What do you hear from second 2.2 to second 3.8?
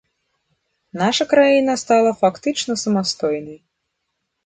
фактычна самастойнай.